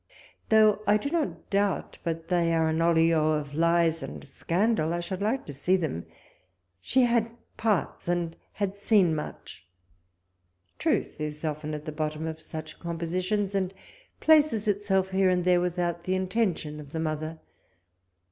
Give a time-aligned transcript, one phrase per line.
[0.49, 4.99] Though I do not doubt but they are an olio of lies and scandal, I
[4.99, 6.07] should like to see them.
[6.79, 9.63] She had parts, and had seen much.
[10.79, 13.75] Truth is often at the bottom of such compositions and
[14.19, 17.37] places itself here and there without the in tention of the mother.